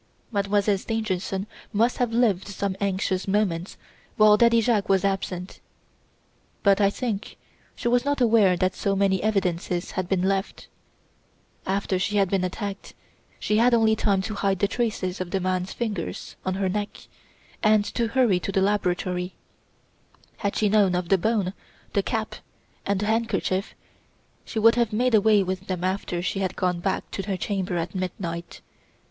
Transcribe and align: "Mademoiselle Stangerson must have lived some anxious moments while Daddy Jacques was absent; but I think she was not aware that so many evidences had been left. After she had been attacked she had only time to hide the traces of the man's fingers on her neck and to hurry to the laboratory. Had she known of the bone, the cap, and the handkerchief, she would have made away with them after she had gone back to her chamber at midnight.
"Mademoiselle 0.31 0.79
Stangerson 0.79 1.45
must 1.71 1.99
have 1.99 2.11
lived 2.11 2.47
some 2.47 2.75
anxious 2.81 3.27
moments 3.27 3.77
while 4.17 4.35
Daddy 4.35 4.59
Jacques 4.59 4.89
was 4.89 5.05
absent; 5.05 5.59
but 6.63 6.81
I 6.81 6.89
think 6.89 7.37
she 7.75 7.87
was 7.87 8.03
not 8.03 8.19
aware 8.19 8.57
that 8.57 8.73
so 8.73 8.95
many 8.95 9.21
evidences 9.21 9.91
had 9.91 10.09
been 10.09 10.23
left. 10.23 10.67
After 11.67 11.99
she 11.99 12.17
had 12.17 12.31
been 12.31 12.43
attacked 12.43 12.95
she 13.39 13.57
had 13.57 13.75
only 13.75 13.95
time 13.95 14.23
to 14.23 14.33
hide 14.33 14.57
the 14.57 14.67
traces 14.67 15.21
of 15.21 15.29
the 15.29 15.39
man's 15.39 15.71
fingers 15.71 16.35
on 16.43 16.55
her 16.55 16.67
neck 16.67 17.01
and 17.61 17.85
to 17.93 18.07
hurry 18.07 18.39
to 18.39 18.51
the 18.51 18.59
laboratory. 18.59 19.35
Had 20.37 20.55
she 20.55 20.67
known 20.67 20.95
of 20.95 21.09
the 21.09 21.17
bone, 21.19 21.53
the 21.93 22.01
cap, 22.01 22.37
and 22.87 23.01
the 23.01 23.05
handkerchief, 23.05 23.75
she 24.45 24.57
would 24.57 24.73
have 24.73 24.91
made 24.91 25.13
away 25.13 25.43
with 25.43 25.67
them 25.67 25.83
after 25.83 26.23
she 26.23 26.39
had 26.39 26.55
gone 26.55 26.79
back 26.79 27.11
to 27.11 27.21
her 27.27 27.37
chamber 27.37 27.77
at 27.77 27.93
midnight. 27.93 28.61